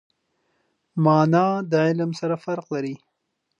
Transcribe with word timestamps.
مانا 1.03 1.47
د 1.71 1.73
علم 1.87 2.11
سره 2.19 2.35
فرق 2.45 2.65
لري. 2.75 2.95